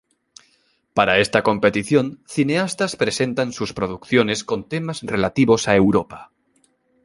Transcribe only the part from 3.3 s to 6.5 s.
sus producciones con temas relativos a Europa.